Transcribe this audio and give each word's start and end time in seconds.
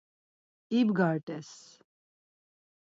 İbgart̆es. 0.79 1.49